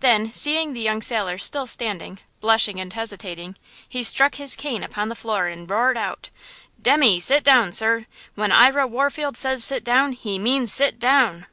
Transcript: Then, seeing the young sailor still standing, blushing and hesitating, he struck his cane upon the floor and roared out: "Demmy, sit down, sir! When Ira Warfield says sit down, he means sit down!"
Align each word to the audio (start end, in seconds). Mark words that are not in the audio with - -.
Then, 0.00 0.30
seeing 0.30 0.74
the 0.74 0.82
young 0.82 1.00
sailor 1.00 1.38
still 1.38 1.66
standing, 1.66 2.18
blushing 2.40 2.78
and 2.78 2.92
hesitating, 2.92 3.56
he 3.88 4.02
struck 4.02 4.34
his 4.34 4.54
cane 4.54 4.82
upon 4.84 5.08
the 5.08 5.14
floor 5.16 5.46
and 5.46 5.66
roared 5.70 5.96
out: 5.96 6.28
"Demmy, 6.82 7.18
sit 7.18 7.42
down, 7.42 7.72
sir! 7.72 8.04
When 8.34 8.52
Ira 8.52 8.86
Warfield 8.86 9.38
says 9.38 9.64
sit 9.64 9.82
down, 9.82 10.12
he 10.12 10.38
means 10.38 10.70
sit 10.70 10.98
down!" 10.98 11.46